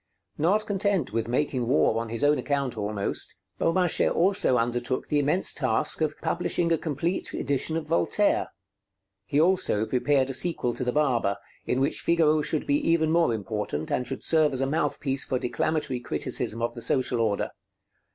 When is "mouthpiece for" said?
14.65-15.37